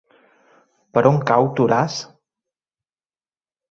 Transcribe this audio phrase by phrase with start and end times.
[0.97, 2.01] Per on cau Toràs?